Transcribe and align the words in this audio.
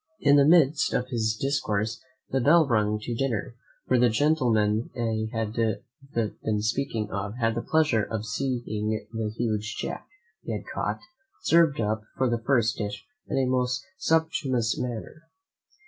In 0.19 0.35
the 0.35 0.45
midst 0.47 0.93
of 0.95 1.09
his 1.09 1.37
discourse 1.39 2.01
the 2.31 2.41
bell 2.41 2.67
rung 2.67 2.97
to 3.03 3.13
dinner, 3.13 3.55
where 3.85 3.99
the 3.99 4.09
gentleman 4.09 4.89
I 4.95 5.29
have 5.37 5.53
been 5.53 6.61
speaking 6.63 7.11
of 7.11 7.35
had 7.35 7.53
the 7.53 7.61
pleasure 7.61 8.01
of 8.05 8.25
seeing 8.25 8.99
the 9.13 9.29
huge 9.37 9.75
jack, 9.79 10.07
he 10.41 10.53
had 10.53 10.65
caught, 10.73 11.01
served 11.43 11.79
up 11.79 12.01
for 12.17 12.27
the 12.27 12.41
first 12.41 12.77
dish 12.77 13.05
in 13.27 13.37
a 13.37 13.45
most 13.45 13.85
sumptuous 13.99 14.75
manner. 14.75 15.27